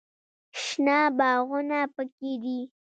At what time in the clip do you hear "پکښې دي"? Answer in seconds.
1.93-2.59